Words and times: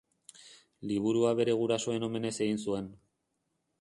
Liburua 0.91 1.33
bere 1.41 1.55
gurasoen 1.59 2.07
omenez 2.09 2.33
egin 2.47 2.59
zuen. 2.69 2.89